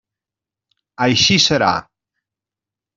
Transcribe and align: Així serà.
Així 1.07 1.39
serà. 1.47 1.71